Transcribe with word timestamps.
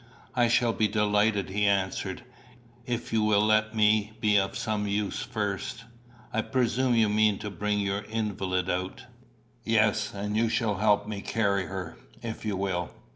"I 0.33 0.47
shall 0.47 0.73
be 0.73 0.87
delighted," 0.87 1.49
he 1.51 1.67
answered, 1.67 2.23
"if 2.87 3.13
you 3.13 3.21
will 3.21 3.45
let 3.45 3.75
me 3.75 4.13
be 4.19 4.35
of 4.35 4.57
some 4.57 4.87
use 4.87 5.21
first. 5.21 5.83
I 6.33 6.41
presume 6.41 6.95
you 6.95 7.07
mean 7.07 7.37
to 7.37 7.51
bring 7.51 7.79
your 7.79 8.01
invalid 8.09 8.67
out." 8.67 9.03
"Yes; 9.63 10.11
and 10.15 10.35
you 10.35 10.49
shall 10.49 10.77
help 10.77 11.07
me 11.07 11.21
to 11.21 11.31
carry 11.31 11.67
her, 11.67 11.97
if 12.23 12.43
you 12.45 12.57
will." 12.57 12.89